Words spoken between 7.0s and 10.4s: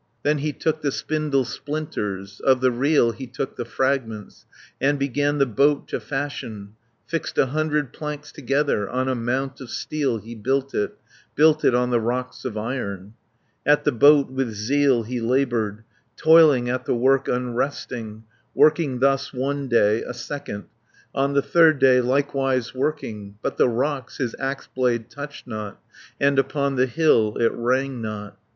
Fixed a hundred planks together, On a mount of steel he